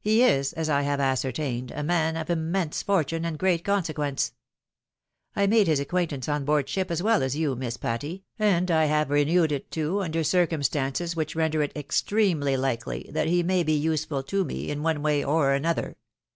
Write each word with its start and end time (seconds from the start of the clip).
He 0.00 0.22
is, 0.22 0.52
as 0.52 0.70
I 0.70 0.82
have 0.82 1.00
ascer 1.00 1.32
tained, 1.32 1.76
a 1.76 1.82
man 1.82 2.16
of 2.16 2.30
immense 2.30 2.84
fortune, 2.84 3.24
and 3.24 3.36
great 3.36 3.64
consequence. 3.64 4.32
I 5.34 5.48
made 5.48 5.66
his 5.66 5.80
acquaintance 5.80 6.28
on 6.28 6.44
board 6.44 6.68
ship, 6.68 6.88
as 6.88 7.02
well 7.02 7.20
as 7.20 7.34
you. 7.34 7.56
Miss 7.56 7.76
Patty, 7.76 8.22
and 8.38 8.70
I 8.70 8.84
have 8.84 9.10
renewed 9.10 9.50
it 9.50 9.72
too, 9.72 10.02
under 10.02 10.22
circumstances 10.22 11.16
which 11.16 11.34
render 11.34 11.62
it 11.62 11.74
extremely 11.74 12.56
likely 12.56 13.10
that 13.12 13.26
he 13.26 13.42
may 13.42 13.64
be 13.64 13.72
useful 13.72 14.22
to 14.22 14.44
me 14.44 14.70
in 14.70 14.84
one 14.84 14.98
PATTY 14.98 15.00
DEFIES 15.00 15.08
HER 15.08 15.14
FATIIEE. 15.14 15.24
271 15.24 15.34
■way 15.34 15.34
or 15.36 15.52
another. 15.52 15.96